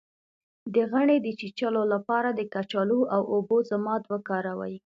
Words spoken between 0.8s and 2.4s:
غڼې د چیچلو لپاره